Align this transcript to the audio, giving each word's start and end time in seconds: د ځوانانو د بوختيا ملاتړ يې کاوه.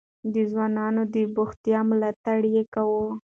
د 0.33 0.35
ځوانانو 0.51 1.01
د 1.13 1.15
بوختيا 1.35 1.79
ملاتړ 1.89 2.39
يې 2.53 2.63
کاوه. 2.73 3.05